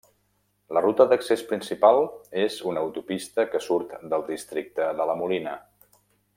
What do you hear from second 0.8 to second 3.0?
ruta d'accés principal és una